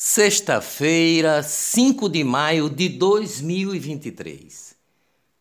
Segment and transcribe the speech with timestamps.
[0.00, 4.76] Sexta-feira, 5 de maio de 2023.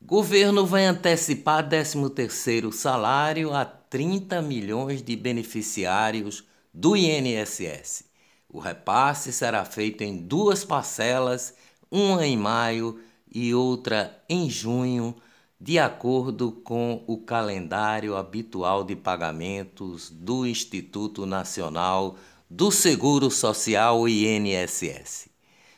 [0.02, 6.44] Governo vai antecipar 13º salário a 30 milhões de beneficiários
[6.74, 8.06] do INSS.
[8.50, 11.54] O repasse será feito em duas parcelas,
[11.92, 13.00] uma em maio
[13.32, 15.16] e outra em junho,
[15.62, 22.18] de acordo com o calendário habitual de pagamentos do Instituto Nacional
[22.50, 25.28] do Seguro Social INSS.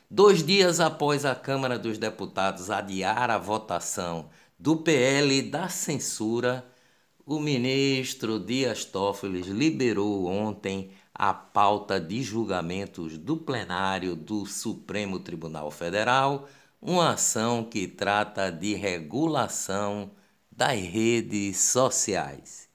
[0.09, 6.63] Dois dias após a Câmara dos Deputados adiar a votação do PL da censura,
[7.25, 15.71] o ministro Dias Toffoli liberou ontem a pauta de julgamentos do plenário do Supremo Tribunal
[15.71, 16.47] Federal,
[16.79, 20.11] uma ação que trata de regulação
[20.51, 22.68] das redes sociais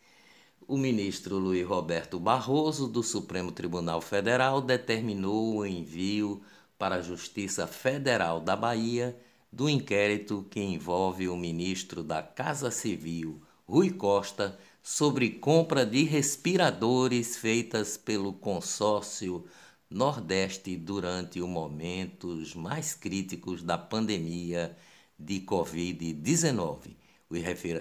[0.66, 6.40] o ministro Luiz Roberto Barroso, do Supremo Tribunal Federal, determinou o envio
[6.78, 9.16] para a Justiça Federal da Bahia
[9.52, 17.36] do inquérito que envolve o ministro da Casa Civil, Rui Costa, sobre compra de respiradores
[17.36, 19.44] feitas pelo consórcio
[19.88, 24.76] Nordeste durante os momentos mais críticos da pandemia
[25.18, 27.03] de Covid-19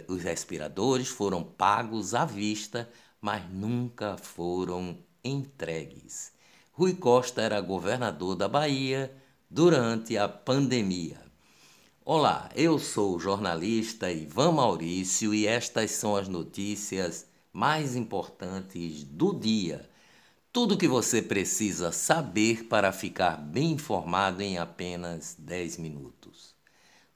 [0.08, 2.90] os respiradores foram pagos à vista,
[3.22, 6.32] mas nunca foram entregues.
[6.72, 9.16] Rui Costa era governador da Bahia
[9.50, 11.22] durante a pandemia.
[12.04, 19.34] Olá, eu sou o jornalista Ivan Maurício e estas são as notícias mais importantes do
[19.34, 19.90] dia.
[20.52, 26.53] Tudo o que você precisa saber para ficar bem informado em apenas 10 minutos.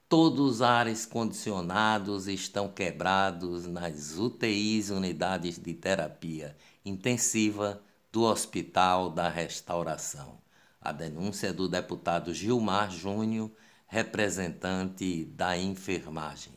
[0.08, 9.28] Todos os ares condicionados estão quebrados nas UTIs, unidades de terapia intensiva do Hospital da
[9.28, 10.38] Restauração.
[10.80, 13.50] A denúncia é do deputado Gilmar Júnior,
[13.86, 16.54] representante da enfermagem.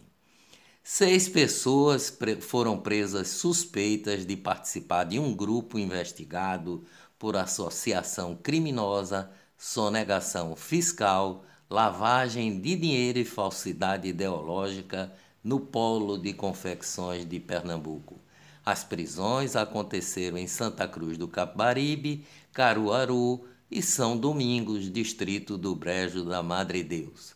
[0.82, 6.86] Seis pessoas foram presas suspeitas de participar de um grupo investigado
[7.20, 15.10] por associação criminosa, sonegação fiscal, lavagem de dinheiro e falsidade ideológica
[15.42, 18.20] no polo de confecções de Pernambuco.
[18.66, 26.26] As prisões aconteceram em Santa Cruz do Capibaribe, Caruaru e São Domingos, distrito do Brejo
[26.26, 27.36] da Madre Deus,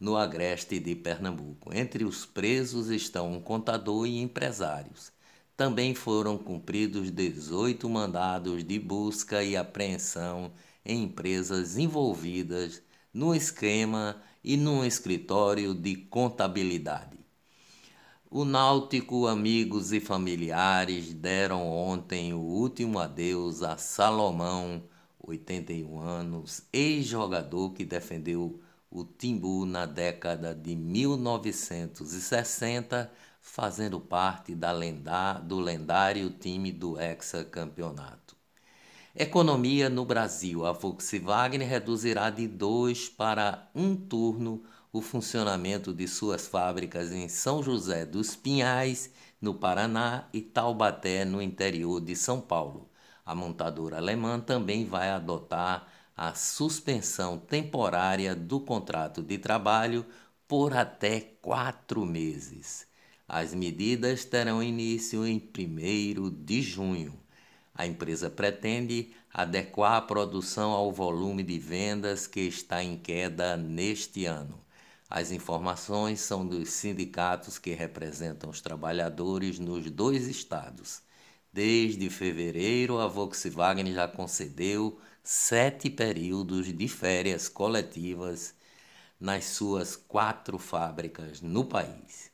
[0.00, 1.72] no agreste de Pernambuco.
[1.72, 5.12] Entre os presos estão um contador e empresários.
[5.56, 10.50] Também foram cumpridos 18 mandados de busca e apreensão
[10.84, 12.82] em empresas envolvidas
[13.16, 17.16] no esquema e num escritório de contabilidade.
[18.30, 24.82] O Náutico, amigos e familiares deram ontem o último adeus a Salomão,
[25.18, 28.60] 81 anos, ex-jogador que defendeu
[28.90, 33.10] o Timbu na década de 1960,
[33.40, 34.74] fazendo parte da
[35.42, 38.35] do lendário time do hexacampeonato.
[39.18, 40.66] Economia no Brasil.
[40.66, 44.62] A Volkswagen reduzirá de dois para um turno
[44.92, 49.10] o funcionamento de suas fábricas em São José dos Pinhais,
[49.40, 52.90] no Paraná, e Taubaté, no interior de São Paulo.
[53.24, 60.04] A montadora alemã também vai adotar a suspensão temporária do contrato de trabalho
[60.46, 62.86] por até quatro meses.
[63.26, 67.25] As medidas terão início em 1 de junho.
[67.76, 74.24] A empresa pretende adequar a produção ao volume de vendas que está em queda neste
[74.24, 74.58] ano.
[75.10, 81.02] As informações são dos sindicatos que representam os trabalhadores nos dois estados.
[81.52, 88.54] Desde fevereiro, a Volkswagen já concedeu sete períodos de férias coletivas
[89.20, 92.30] nas suas quatro fábricas no país.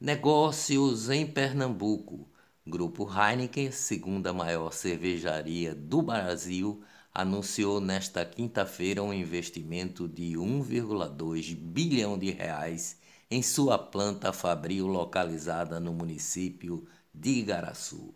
[0.00, 2.29] Negócios em Pernambuco.
[2.66, 6.82] Grupo Heineken, segunda maior cervejaria do Brasil,
[7.12, 12.98] anunciou nesta quinta-feira um investimento de 1,2 bilhão de reais
[13.30, 18.14] em sua planta fabril localizada no município de Igaraçu.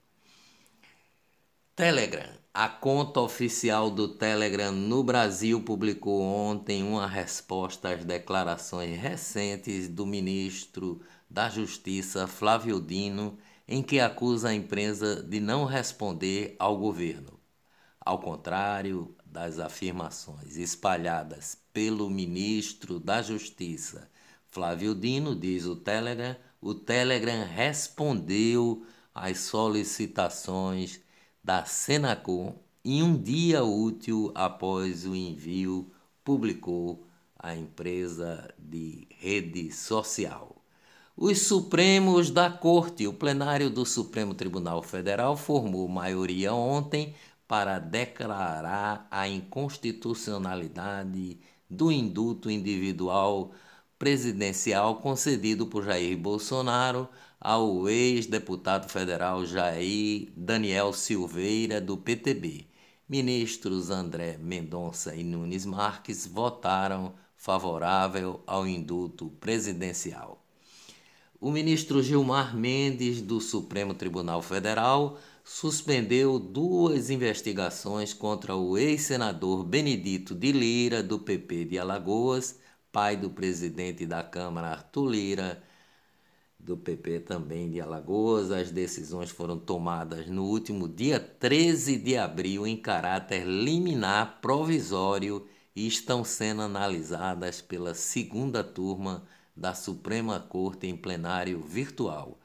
[1.76, 2.30] Telegram.
[2.52, 10.06] A conta oficial do Telegram no Brasil publicou ontem uma resposta às declarações recentes do
[10.06, 13.36] ministro da Justiça, Flávio Dino,
[13.66, 17.40] em que acusa a empresa de não responder ao governo.
[18.00, 24.08] Ao contrário das afirmações espalhadas pelo ministro da Justiça,
[24.46, 31.02] Flávio Dino, diz o Telegram, o Telegram respondeu às solicitações
[31.44, 35.93] da Senacom em um dia útil após o envio,
[36.25, 37.06] publicou
[37.38, 40.56] a empresa de rede social.
[41.17, 47.14] Os Supremos da Corte, o plenário do Supremo Tribunal Federal, formou maioria ontem
[47.46, 51.38] para declarar a inconstitucionalidade
[51.70, 53.52] do induto individual
[53.99, 57.08] presidencial concedido por Jair Bolsonaro
[57.41, 62.67] ao ex-deputado federal Jair Daniel Silveira, do PTB.
[63.08, 70.43] Ministros André Mendonça e Nunes Marques votaram favorável ao induto presidencial.
[71.38, 80.35] O ministro Gilmar Mendes, do Supremo Tribunal Federal, suspendeu duas investigações contra o ex-senador Benedito
[80.35, 82.58] de Lira, do PP de Alagoas,
[82.94, 85.61] pai do presidente da Câmara, Arthur Lira,
[86.56, 88.52] do PP também de Alagoas.
[88.52, 95.44] As decisões foram tomadas no último dia 13 de abril em caráter liminar provisório
[95.75, 99.25] e estão sendo analisadas pela segunda turma
[99.56, 102.38] da Suprema Corte em plenário virtual.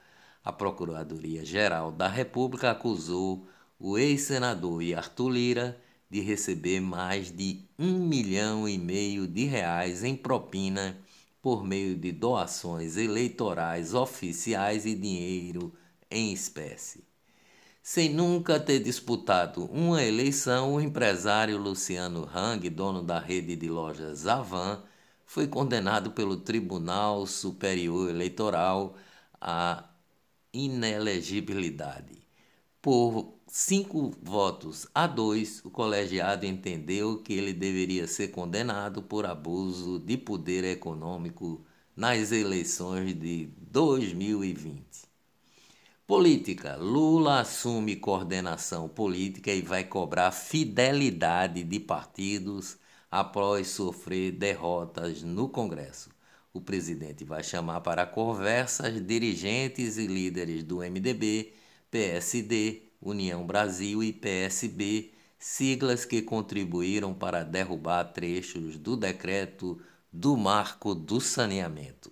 [0.44, 3.48] A Procuradoria-Geral da República acusou
[3.80, 10.15] o ex-senador Arthur Lira de receber mais de um milhão e meio de reais em
[10.15, 10.97] propina
[11.41, 15.73] por meio de doações eleitorais oficiais e dinheiro
[16.09, 17.03] em espécie.
[17.81, 24.27] Sem nunca ter disputado uma eleição, o empresário Luciano Hang, dono da rede de lojas
[24.27, 24.83] Avan,
[25.25, 28.95] foi condenado pelo Tribunal Superior Eleitoral
[29.39, 29.85] à
[30.51, 32.28] inelegibilidade
[32.81, 39.99] por cinco votos a dois, o colegiado entendeu que ele deveria ser condenado por abuso
[39.99, 41.65] de poder econômico
[41.95, 45.09] nas eleições de 2020.
[46.07, 52.77] Política: Lula assume coordenação política e vai cobrar fidelidade de partidos
[53.12, 56.09] após sofrer derrotas no Congresso.
[56.53, 61.53] O presidente vai chamar para conversas dirigentes e líderes do MDB,
[61.91, 69.81] PSD, União Brasil e PSB, siglas que contribuíram para derrubar trechos do decreto
[70.12, 72.12] do marco do saneamento.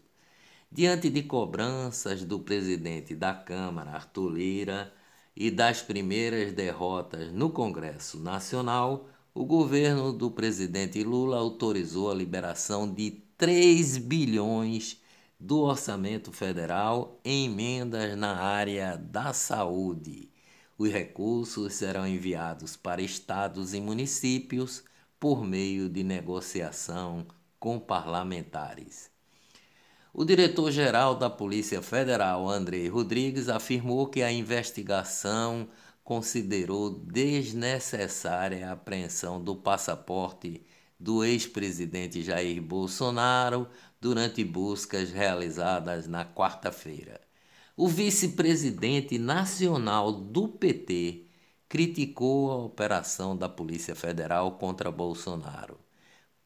[0.71, 4.93] Diante de cobranças do presidente da Câmara, Arthur Lira,
[5.39, 12.91] e das primeiras derrotas no Congresso Nacional, o governo do presidente Lula autorizou a liberação
[12.91, 14.99] de 3 bilhões
[15.39, 20.31] do orçamento federal em emendas na área da saúde.
[20.77, 24.83] Os recursos serão enviados para estados e municípios
[25.19, 27.25] por meio de negociação
[27.59, 29.09] com parlamentares.
[30.13, 35.67] O diretor-geral da Polícia Federal, André Rodrigues, afirmou que a investigação
[36.03, 40.65] considerou desnecessária a apreensão do passaporte
[40.99, 43.67] do ex-presidente Jair Bolsonaro
[44.01, 47.21] durante buscas realizadas na quarta-feira.
[47.75, 51.25] O vice-presidente nacional do PT
[51.69, 55.77] criticou a operação da Polícia Federal contra Bolsonaro.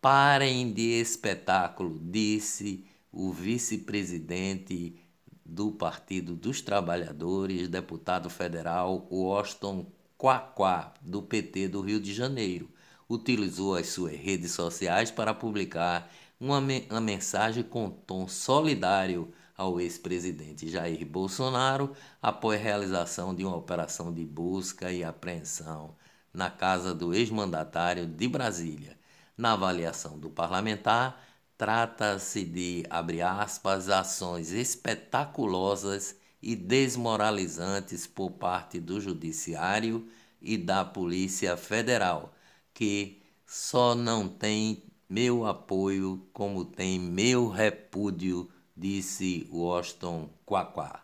[0.02, 5.00] Parem de espetáculo, disse o vice-presidente
[5.46, 9.86] do Partido dos Trabalhadores, deputado federal Washington
[10.18, 12.70] Quaquá, do PT do Rio de Janeiro,
[13.12, 20.70] utilizou as suas redes sociais para publicar uma, uma mensagem com tom solidário ao ex-presidente
[20.70, 25.96] Jair Bolsonaro após a realização de uma operação de busca e apreensão
[26.34, 28.98] na casa do ex-mandatário de Brasília.
[29.38, 31.22] Na avaliação do parlamentar,
[31.58, 40.08] trata-se de, abre aspas, ações espetaculosas e desmoralizantes por parte do Judiciário
[40.42, 42.34] e da Polícia Federal,
[42.74, 51.04] que só não tem meu apoio como tem meu repúdio, disse Washington Quaquá.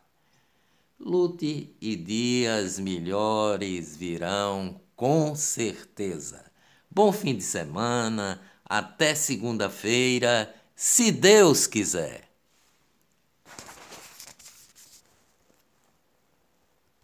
[1.00, 6.46] Lute e dias melhores virão com certeza.
[6.90, 12.27] Bom fim de semana, até segunda-feira, se Deus quiser.